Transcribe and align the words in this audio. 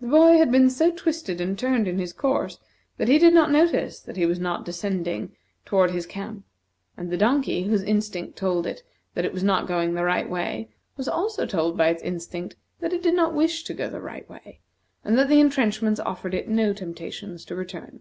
The 0.00 0.06
boy 0.06 0.38
had 0.38 0.50
been 0.50 0.70
so 0.70 0.90
twisted 0.90 1.38
and 1.38 1.58
turned 1.58 1.86
in 1.86 1.98
his 1.98 2.14
course 2.14 2.58
that 2.96 3.08
he 3.08 3.18
did 3.18 3.34
not 3.34 3.50
notice 3.50 4.00
that 4.00 4.16
he 4.16 4.24
was 4.24 4.38
not 4.38 4.64
descending 4.64 5.36
toward 5.66 5.90
his 5.90 6.06
camp, 6.06 6.46
and 6.96 7.10
the 7.10 7.18
donkey, 7.18 7.64
whose 7.64 7.82
instinct 7.82 8.38
told 8.38 8.66
it 8.66 8.82
that 9.12 9.26
it 9.26 9.34
was 9.34 9.44
not 9.44 9.66
going 9.66 9.92
the 9.92 10.02
right 10.04 10.30
way, 10.30 10.70
was 10.96 11.08
also 11.10 11.44
told 11.44 11.76
by 11.76 11.88
its 11.88 12.02
instinct 12.02 12.56
that 12.80 12.94
it 12.94 13.02
did 13.02 13.12
not 13.12 13.34
wish 13.34 13.64
to 13.64 13.74
go 13.74 13.90
the 13.90 14.00
right 14.00 14.26
way, 14.30 14.60
and 15.04 15.18
that 15.18 15.28
the 15.28 15.40
intrenchments 15.40 16.00
offered 16.00 16.32
it 16.32 16.48
no 16.48 16.72
temptations 16.72 17.44
to 17.44 17.54
return. 17.54 18.00